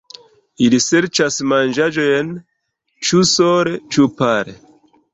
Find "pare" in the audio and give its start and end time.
4.23-4.61